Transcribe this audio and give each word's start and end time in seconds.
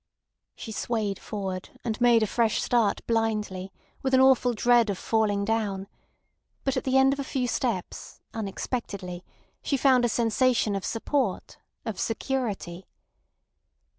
She 0.55 0.71
swayed 0.71 1.19
forward, 1.19 1.69
and 1.83 2.01
made 2.01 2.23
a 2.23 2.25
fresh 2.25 2.59
start 2.59 3.05
blindly, 3.05 3.71
with 4.01 4.15
an 4.15 4.19
awful 4.19 4.53
dread 4.55 4.89
of 4.89 4.97
falling 4.97 5.45
down; 5.45 5.87
but 6.63 6.75
at 6.75 6.85
the 6.85 6.97
end 6.97 7.13
of 7.13 7.19
a 7.19 7.23
few 7.23 7.47
steps, 7.47 8.19
unexpectedly, 8.33 9.23
she 9.61 9.77
found 9.77 10.03
a 10.03 10.09
sensation 10.09 10.75
of 10.75 10.83
support, 10.85 11.59
of 11.85 11.99
security. 11.99 12.87